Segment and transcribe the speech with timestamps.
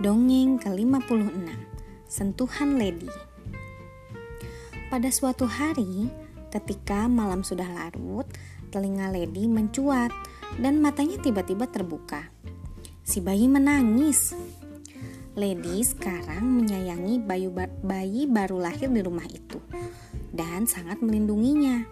[0.00, 1.44] Dongeng ke-56
[2.08, 3.12] Sentuhan Lady
[4.88, 6.08] Pada suatu hari,
[6.48, 8.24] ketika malam sudah larut,
[8.72, 10.08] telinga Lady mencuat
[10.56, 12.32] dan matanya tiba-tiba terbuka.
[13.04, 14.32] Si bayi menangis.
[15.36, 17.52] Lady sekarang menyayangi bayi,
[17.84, 19.60] bayi baru lahir di rumah itu
[20.32, 21.84] dan sangat melindunginya.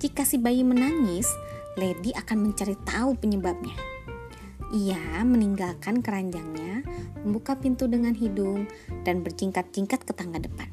[0.00, 1.28] Jika si bayi menangis,
[1.76, 3.99] Lady akan mencari tahu penyebabnya.
[4.70, 6.86] Ia meninggalkan keranjangnya,
[7.26, 8.70] membuka pintu dengan hidung,
[9.02, 10.70] dan berjingkat-jingkat ke tangga depan.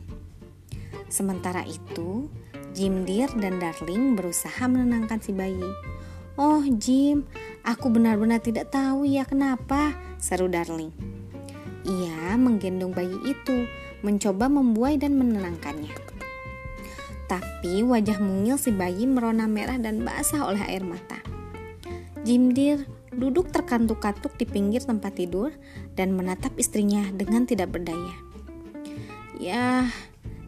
[1.09, 2.29] Sementara itu,
[2.77, 5.65] Jim Deer dan Darling berusaha menenangkan si bayi.
[6.37, 7.25] Oh Jim,
[7.65, 10.93] aku benar-benar tidak tahu ya kenapa, seru Darling.
[11.87, 13.65] Ia menggendong bayi itu,
[14.05, 15.89] mencoba membuai dan menenangkannya.
[17.25, 21.19] Tapi wajah mungil si bayi merona merah dan basah oleh air mata.
[22.21, 22.83] Jim Deer
[23.17, 25.49] duduk terkantuk-kantuk di pinggir tempat tidur
[25.97, 28.13] dan menatap istrinya dengan tidak berdaya.
[29.41, 29.89] Ya,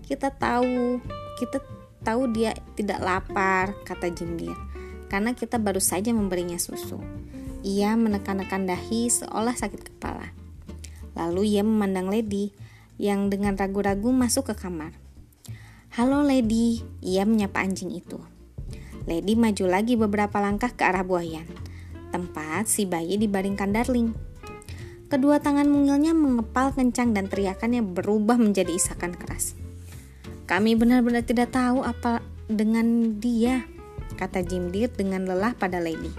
[0.06, 1.02] kita tahu,
[1.42, 1.66] kita
[2.06, 4.54] tahu dia tidak lapar, kata Jindir,
[5.10, 7.02] karena kita baru saja memberinya susu.
[7.66, 10.32] Ia menekan-nekan dahi seolah sakit kepala.
[11.18, 12.54] Lalu ia memandang Lady
[13.02, 14.94] yang dengan ragu-ragu masuk ke kamar.
[15.98, 18.22] Halo Lady, ia menyapa anjing itu.
[19.10, 21.50] Lady maju lagi beberapa langkah ke arah buayan
[22.10, 24.14] tempat si bayi dibaringkan Darling.
[25.10, 29.58] Kedua tangan mungilnya mengepal kencang dan teriakannya berubah menjadi isakan keras.
[30.46, 33.66] Kami benar-benar tidak tahu apa dengan dia,
[34.18, 36.10] kata Jim Deere dengan lelah pada Lady.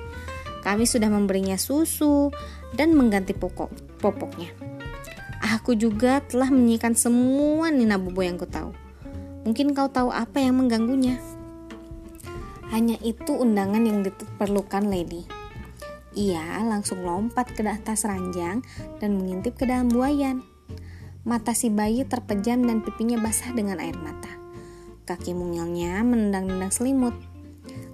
[0.66, 2.34] Kami sudah memberinya susu
[2.74, 4.50] dan mengganti pokok popoknya.
[5.40, 8.70] Aku juga telah menyiapkan semua Nina Bobo yang ku tahu.
[9.46, 11.16] Mungkin kau tahu apa yang mengganggunya.
[12.70, 15.39] Hanya itu undangan yang diperlukan Lady.
[16.18, 18.66] Ia langsung lompat ke atas ranjang
[18.98, 20.42] dan mengintip ke dalam buayan.
[21.22, 24.32] Mata si bayi terpejam dan pipinya basah dengan air mata.
[25.06, 27.14] Kaki mungilnya menendang-nendang selimut.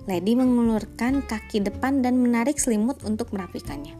[0.06, 3.98] Lady mengulurkan kaki depan dan menarik selimut untuk merapikannya.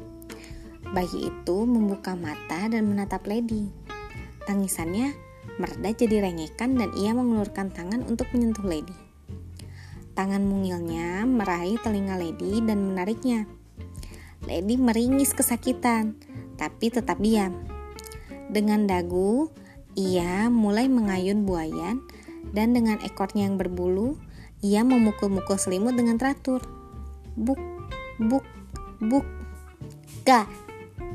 [0.94, 3.66] Bayi itu membuka mata dan menatap Lady.
[4.46, 5.10] Tangisannya
[5.58, 8.94] mereda jadi rengekan dan ia mengulurkan tangan untuk menyentuh Lady.
[10.14, 13.44] Tangan mungilnya meraih telinga Lady dan menariknya.
[14.46, 16.14] Lady meringis kesakitan,
[16.54, 17.66] tapi tetap diam.
[18.46, 19.50] Dengan dagu,
[19.98, 21.98] ia mulai mengayun buayan
[22.54, 24.14] dan dengan ekornya yang berbulu,
[24.62, 26.62] ia memukul-mukul selimut dengan teratur.
[27.34, 27.58] Buk,
[28.22, 28.46] buk,
[29.02, 29.26] buk.
[30.22, 30.46] Gak,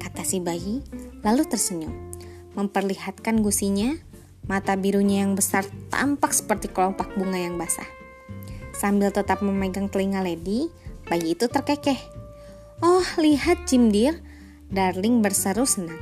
[0.04, 0.84] kata si bayi,
[1.24, 2.12] lalu tersenyum.
[2.54, 3.96] Memperlihatkan gusinya,
[4.46, 7.88] mata birunya yang besar tampak seperti kelopak bunga yang basah.
[8.76, 10.68] Sambil tetap memegang telinga Lady,
[11.08, 12.21] bayi itu terkekeh.
[12.82, 14.18] Oh, lihat Jim Deer.
[14.74, 16.02] Darling berseru senang.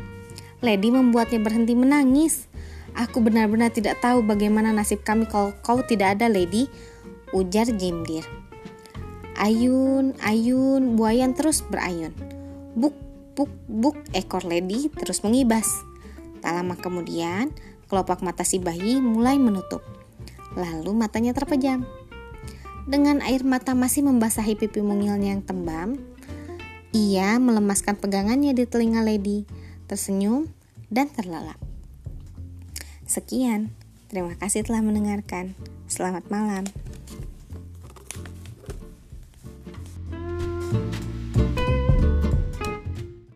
[0.63, 2.47] Lady membuatnya berhenti menangis.
[2.95, 6.71] Aku benar-benar tidak tahu bagaimana nasib kami kalau kau tidak ada, Lady.
[7.35, 8.23] Ujar Jim Deer.
[9.35, 12.15] Ayun, ayun, buayan terus berayun.
[12.79, 12.95] Buk,
[13.35, 15.83] buk, buk, ekor Lady terus mengibas.
[16.39, 17.51] Tak lama kemudian,
[17.91, 19.83] kelopak mata si bayi mulai menutup.
[20.55, 21.83] Lalu matanya terpejam.
[22.87, 25.99] Dengan air mata masih membasahi pipi mungilnya yang tembam,
[26.89, 29.45] ia melemaskan pegangannya di telinga Lady,
[29.85, 30.49] tersenyum,
[30.89, 31.61] dan terlelap.
[33.05, 33.73] Sekian,
[34.09, 35.53] terima kasih telah mendengarkan.
[35.85, 36.65] Selamat malam.